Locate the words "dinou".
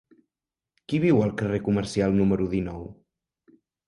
2.55-2.81